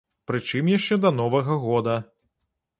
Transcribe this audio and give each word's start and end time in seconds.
Прычым 0.29 0.71
яшчэ 0.77 0.97
да 1.05 1.13
новага 1.19 1.61
года. 1.69 1.95